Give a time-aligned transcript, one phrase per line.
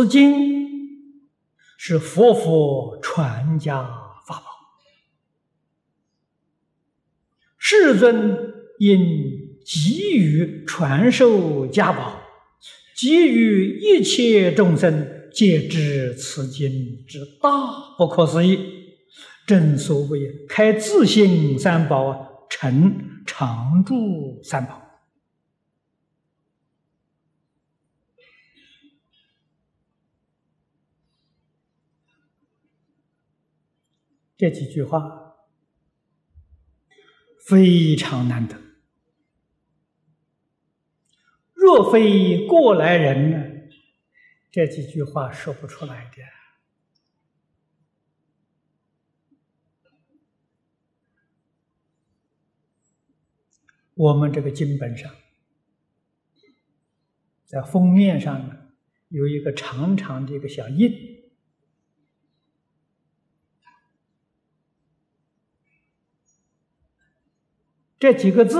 [0.00, 0.32] 此经
[1.76, 3.82] 是佛佛传家
[4.26, 4.46] 法宝，
[7.58, 8.98] 世尊因
[9.62, 12.18] 给予传授家宝，
[12.98, 17.50] 给予一切众生，皆知此经之大
[17.98, 18.58] 不可思议。
[19.46, 24.79] 正所谓开自性三宝，成常住三宝。
[34.40, 35.36] 这几句话
[37.46, 38.58] 非常难得，
[41.52, 43.68] 若非过来人呢，
[44.50, 46.22] 这几句话说不出来的。
[53.92, 55.14] 我们这个经本上，
[57.44, 58.70] 在封面上呢，
[59.08, 61.09] 有一个长长的一个小印。
[68.00, 68.56] 这几个字，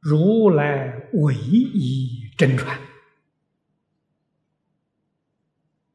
[0.00, 2.78] 如来唯一真传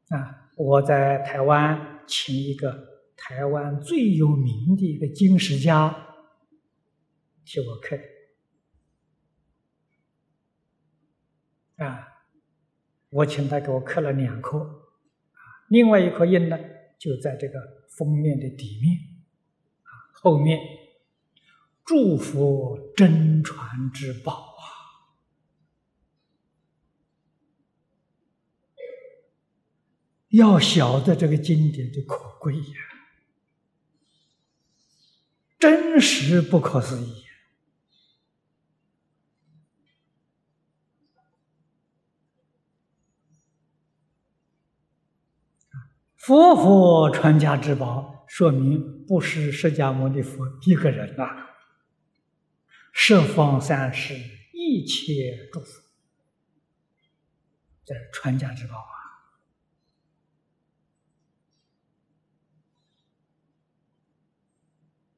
[0.08, 0.50] 啊！
[0.56, 6.16] 我在台湾请一个台湾最有名的一个经史家
[7.44, 7.96] 替我刻
[11.76, 12.08] 啊，
[13.10, 16.58] 我请他给我刻了两颗啊，另外一颗印呢，
[16.98, 18.98] 就在这个封面的底面
[19.84, 20.58] 啊后面。
[21.86, 24.66] 祝福真传之宝啊！
[30.30, 32.64] 要晓得这个经典的可贵呀，
[35.60, 37.22] 真实不可思议。
[46.16, 51.45] 佛佛传家之宝，说明不是释迦牟尼佛一个人呐。
[52.98, 54.14] 十方三世
[54.54, 55.82] 一切诸佛，
[57.84, 58.74] 这是传家之宝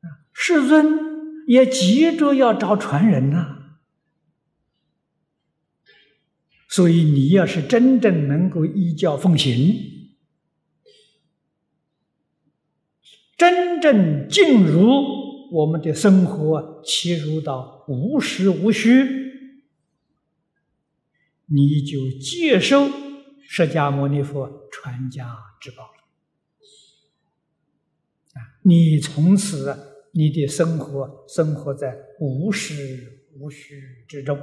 [0.03, 0.27] 啊！
[0.33, 3.79] 世尊也急着要找传人呐，
[6.69, 10.19] 所以你要是真正能够依教奉行，
[13.37, 15.28] 真正进入。
[15.51, 19.05] 我们的生活切入到无实无虚，
[21.47, 22.87] 你就接受
[23.49, 25.85] 释迦牟尼佛传家之宝。
[28.35, 29.75] 啊，你从此
[30.13, 34.39] 你的生活生活在无实无虚之中，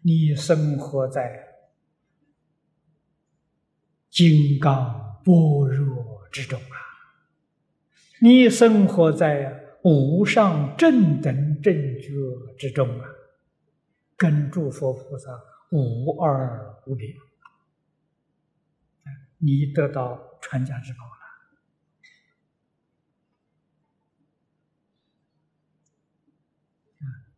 [0.00, 1.30] 你生活在
[4.08, 6.76] 金刚般若之中啊，
[8.20, 9.61] 你生活在。
[9.82, 12.10] 无上正等正觉
[12.56, 13.08] 之中啊，
[14.16, 15.30] 跟诸佛菩萨
[15.70, 17.14] 无二无别，
[19.38, 21.10] 你得到传家之宝了。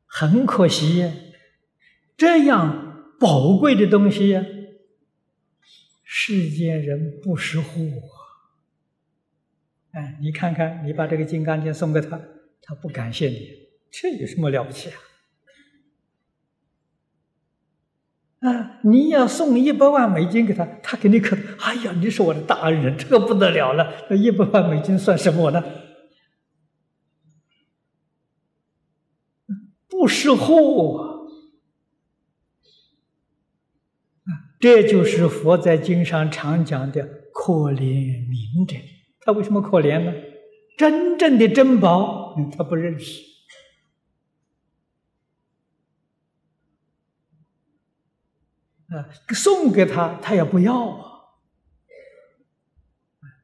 [0.06, 1.10] 很可惜，
[2.16, 4.38] 这样宝贵的东西，
[6.03, 7.81] 世间人不识货。
[9.93, 12.21] 哎，你看看，你把这个《金刚经》送给他。
[12.66, 14.97] 他不感谢你，这有什么了不起啊？
[18.41, 24.06] 啊，你要送一百万美金给他，他给你可，哎呀，你是我的大恩人，这个不得了了。
[24.10, 25.62] 那一百万美金算什么呢？
[29.88, 31.30] 不识货啊！
[34.58, 37.03] 这就是佛在经上常讲的
[37.33, 38.77] 可怜悯者。
[39.21, 40.12] 他为什么可怜呢？
[40.76, 43.22] 真正的珍宝，他不认识
[48.88, 51.30] 啊，送给他，他也不要啊，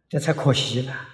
[0.08, 1.08] 这才可惜了。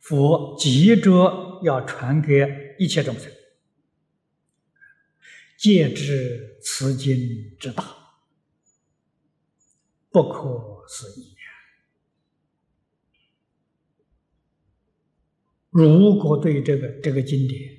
[0.00, 3.30] 佛急着要传给一切众生，
[5.58, 7.97] 戒知此经之大。
[10.10, 11.36] 不可思议！
[15.70, 17.70] 如果对这个这个经典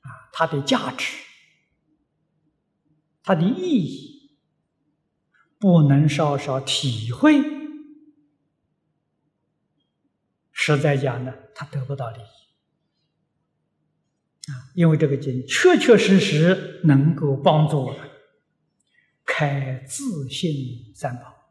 [0.00, 1.06] 啊，它的价值、
[3.22, 4.38] 它的意义
[5.58, 7.40] 不能稍稍体会，
[10.52, 12.22] 实在讲呢，他得不到利益。
[14.52, 18.10] 啊，因为这个经确确实实能够帮助我们
[19.36, 21.50] 开自信三宝。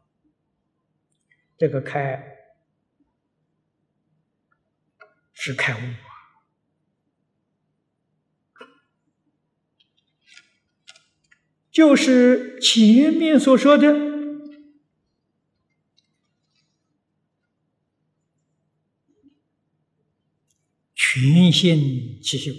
[1.58, 2.48] 这个开
[5.34, 5.76] 是开悟
[8.54, 8.64] 啊，
[11.70, 13.92] 就是前面所说的
[20.94, 22.50] 全心齐修，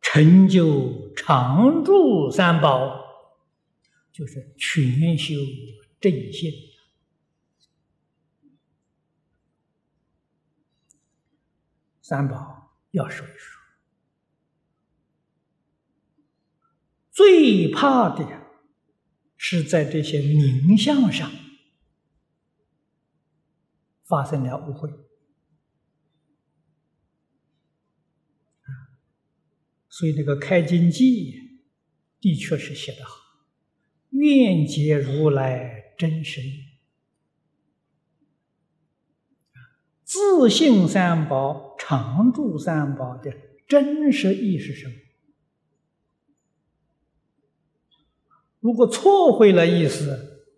[0.00, 3.00] 成就常住三宝，
[4.12, 5.34] 就是全修。
[6.00, 6.52] 正心，
[12.02, 13.62] 三宝要说一说。
[17.10, 18.50] 最怕的
[19.38, 21.30] 是在这些名相上
[24.02, 25.03] 发生了误会。
[29.96, 31.60] 所以那个开经记
[32.20, 33.14] 的确是写得好，
[34.10, 35.82] 愿解如来。
[35.96, 36.64] 真实义，
[40.02, 43.32] 自信三宝、常住三宝的
[43.68, 44.94] 真实意是什么？
[48.58, 50.48] 如果错会了意思，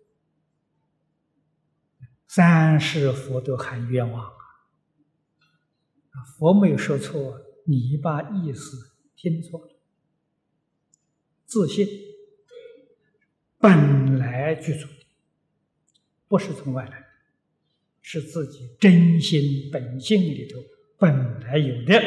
[2.25, 4.23] 三世佛都很冤枉
[6.09, 6.25] 啊！
[6.35, 9.71] 佛没有说错，你把意思听错了。
[11.45, 11.85] 自信
[13.57, 14.87] 本来具足。
[16.29, 17.05] 不是从外来的，
[18.01, 20.61] 是自己真心本性里头
[20.97, 22.01] 本来有的。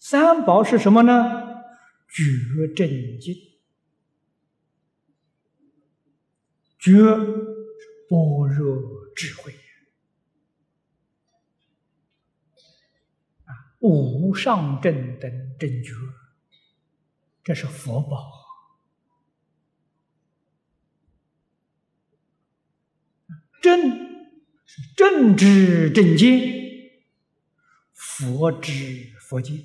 [0.00, 1.62] 三宝是什么呢？
[2.08, 3.36] 觉正境，
[6.80, 6.92] 觉
[8.08, 9.52] 般若智慧，
[13.44, 15.92] 啊，无上正等正觉，
[17.44, 18.32] 这是佛宝。
[23.60, 24.24] 正
[24.96, 26.40] 正知正见，
[27.92, 29.64] 佛知佛见。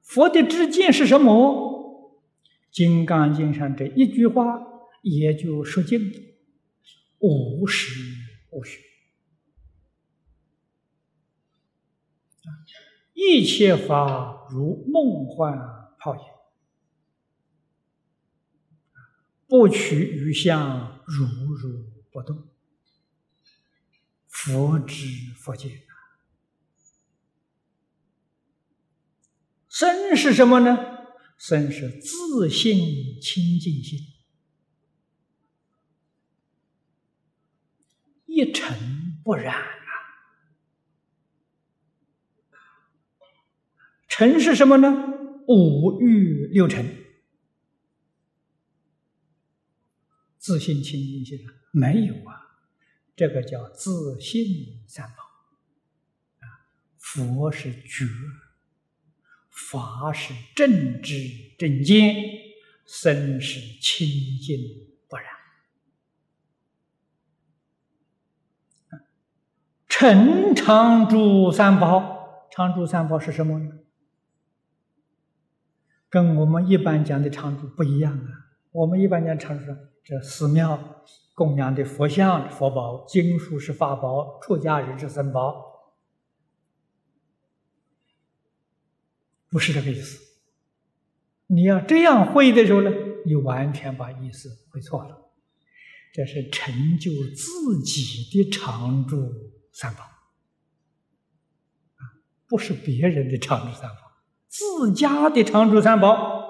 [0.00, 2.12] 佛的知见是什么？
[2.76, 4.60] 《金刚经》上这一句话
[5.02, 6.20] 也就说尽了：
[7.18, 7.90] 无实
[8.54, 8.80] 不学，
[13.12, 15.58] 一切法如梦幻
[15.98, 16.22] 泡影。
[19.48, 22.48] 不取于相，如如不动。
[24.28, 25.06] 佛知
[25.36, 25.82] 佛见。
[29.68, 30.78] 身是什么呢？
[31.36, 33.98] 身是自信清净心，
[38.34, 38.76] 一尘
[39.22, 39.90] 不染啊。
[44.08, 44.92] 尘是什么呢？
[45.46, 47.04] 五欲六尘。
[50.38, 52.58] 自信清净心没有啊，
[53.16, 55.22] 这个叫自信三宝
[56.40, 56.66] 啊。
[56.98, 58.04] 佛是觉，
[59.48, 61.16] 法是正知
[61.58, 62.14] 正见，
[62.84, 64.06] 身是清
[64.38, 64.58] 净
[65.08, 65.26] 不染。
[69.96, 73.70] 成常住三宝，常住三宝是什么呢？
[76.10, 78.28] 跟我们一般讲的常住不一样啊。
[78.72, 79.66] 我们一般讲常住。
[80.02, 85.64] 这寺庙供养的佛像、佛宝、经书是法宝，出家人是僧宝，
[89.48, 90.20] 不是这个意思。
[91.46, 92.90] 你要这样会的时候呢，
[93.24, 95.30] 你完全把意思会错了。
[96.12, 99.32] 这是成就自己的常住
[99.74, 100.08] 三宝，
[102.46, 103.96] 不是别人的常住三宝，
[104.46, 106.44] 自家的常住三宝。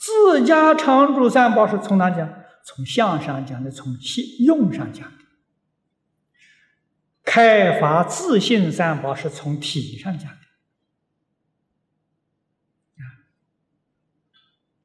[0.00, 2.26] 自家常住三宝是从哪讲？
[2.64, 3.94] 从相上讲的，从
[4.40, 5.24] 用上讲的。
[7.22, 10.38] 开发自信三宝是从体上讲的。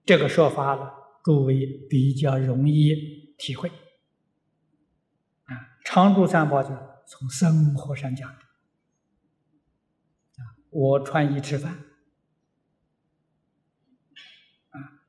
[0.06, 0.92] 这个说法呢，
[1.24, 3.70] 诸位比较容易体会。
[5.44, 8.36] 啊，常住三宝就是从生活上讲的。
[8.36, 11.84] 啊，我穿衣吃饭。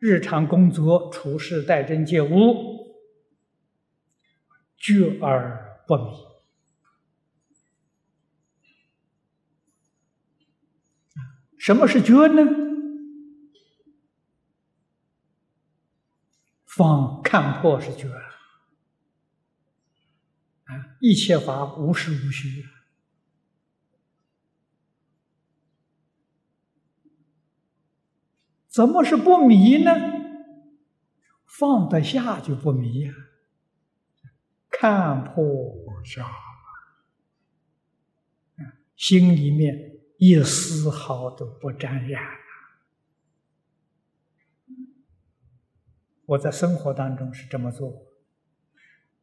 [0.01, 2.99] 日常工作、处事、待人接物，
[4.77, 6.11] 觉而不迷。
[11.57, 12.43] 什么是觉呢？
[16.67, 18.07] 方看破是觉
[20.67, 22.65] 啊，一切法无实无虚，
[28.69, 29.91] 怎么是不迷呢？
[31.45, 33.13] 放得下就不迷呀，
[34.71, 35.45] 看破
[36.05, 36.31] 下，
[38.95, 42.44] 心里面一丝毫都不沾染。
[46.27, 48.07] 我在生活当中是这么做，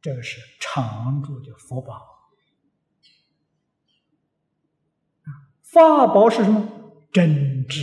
[0.01, 2.31] 这个是常住的福报
[5.63, 6.67] 法宝是什么？
[7.13, 7.81] 真知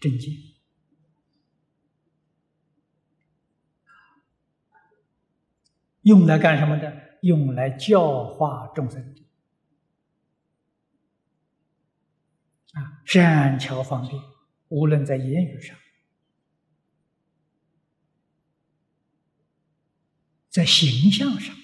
[0.00, 0.32] 真见，
[6.02, 7.18] 用来干什么的？
[7.22, 9.14] 用来教化众生
[12.72, 14.22] 啊，善巧方便，
[14.68, 15.76] 无论在言语上。
[20.56, 21.54] 在形象上，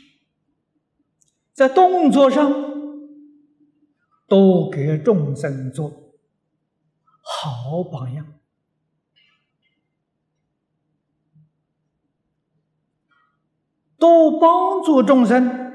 [1.54, 2.52] 在动作上，
[4.28, 6.14] 都给众生做
[7.22, 8.38] 好榜样，
[13.96, 15.72] 都帮助众生，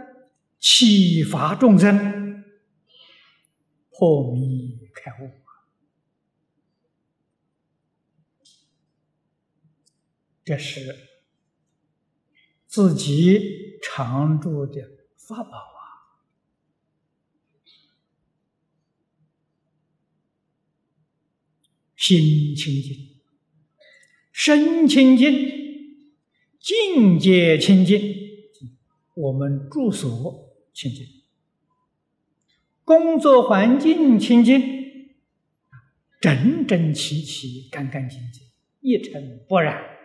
[0.59, 2.43] 启发众生，
[3.89, 5.31] 破迷开悟，
[10.45, 11.06] 这是。
[12.67, 14.81] 自己常住的
[15.15, 15.81] 法宝啊，
[21.95, 23.15] 心清净，
[24.31, 25.33] 身清净，
[26.59, 27.99] 境界清净，
[29.15, 31.07] 我们住所清净，
[32.83, 34.61] 工作环境清净，
[36.19, 38.45] 整整齐齐，干干净净，
[38.81, 39.96] 一尘不染。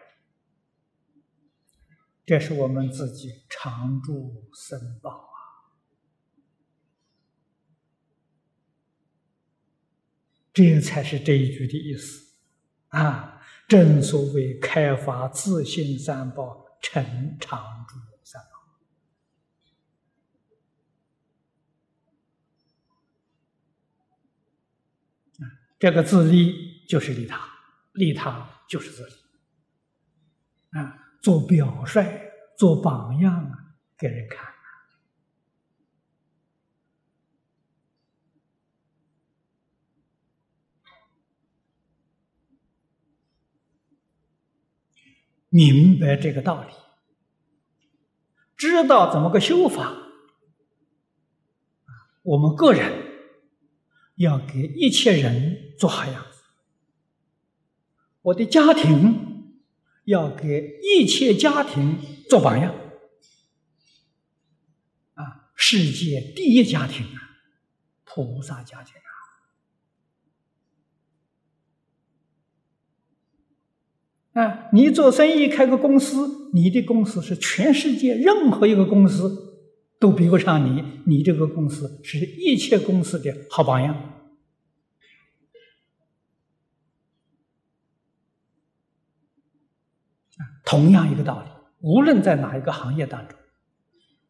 [2.33, 5.37] 这是我们自己常住僧宝啊，
[10.51, 12.35] 这才是这一句的意思
[12.89, 13.39] 啊！
[13.69, 18.49] 正所谓开发自信三宝，成常住三宝。
[25.79, 27.47] 这个自利就是利他，
[27.93, 29.13] 利他就是自利
[30.71, 31.01] 啊。
[31.23, 32.05] 做表率，
[32.59, 34.53] 做榜样啊，给人看。
[45.49, 46.73] 明白这个道理，
[48.57, 49.93] 知道怎么个修法，
[52.23, 52.91] 我们个人
[54.15, 56.43] 要给一切人做好样子，
[58.23, 59.22] 我的家庭。
[60.05, 61.97] 要给一切家庭
[62.29, 62.75] 做榜样，
[65.15, 67.39] 啊，世界第一家庭啊，
[68.05, 68.95] 菩萨家庭
[74.33, 84.12] 啊，啊，你做生意开个公司，你的公司是全世界任何一个公司都比不上你，你这个公司是一切公司的好榜样。
[90.65, 91.49] 同样一个道理，
[91.81, 93.39] 无论在哪一个行业当中，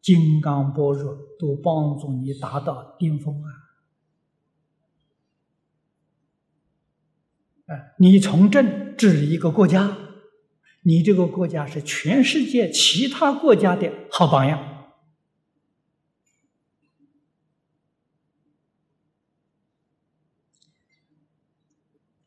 [0.01, 3.63] 金刚般若都帮助你达到巅峰啊！
[7.97, 9.97] 你从政治理一个国家，
[10.81, 14.91] 你这个国家是全世界其他国家的好榜样，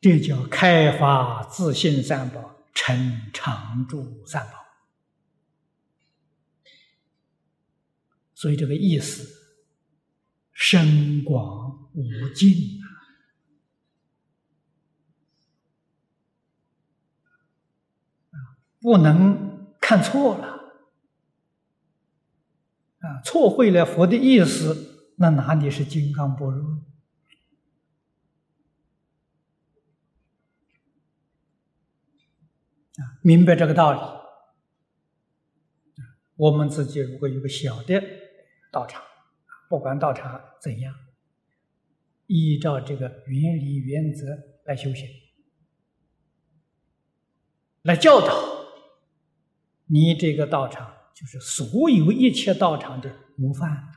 [0.01, 2.56] 这叫开发自信三宝。
[2.79, 4.53] 成常住三宝，
[8.35, 9.27] 所以这个意思
[10.53, 12.03] 深广无
[12.35, 12.79] 尽
[18.31, 18.37] 啊！
[18.79, 20.45] 不能看错了
[22.99, 23.21] 啊！
[23.25, 26.83] 错会了佛的意思，那哪里是金刚般若？
[32.97, 33.99] 啊明白这个道理，
[36.35, 38.01] 我们自己如果有个小的
[38.71, 39.01] 道场，
[39.69, 40.93] 不管道场怎样，
[42.25, 44.25] 依照这个原理原则
[44.65, 45.07] 来修行，
[47.83, 48.33] 来教导，
[49.85, 53.91] 你这个道场就是所有一切道场的模范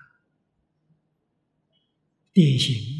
[2.33, 3.00] 典型。